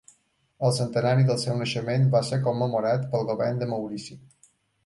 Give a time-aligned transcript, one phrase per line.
[0.67, 4.19] El centenari del seu naixement va ser commemorat pel Govern de Maurici.